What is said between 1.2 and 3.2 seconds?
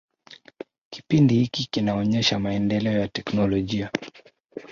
hiki kinaonyesha maendeleo ya